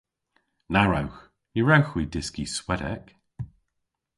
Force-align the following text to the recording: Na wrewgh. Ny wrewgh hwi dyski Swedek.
Na 0.73 0.81
wrewgh. 0.87 1.19
Ny 1.53 1.61
wrewgh 1.63 1.89
hwi 1.91 2.03
dyski 2.13 2.45
Swedek. 2.55 3.05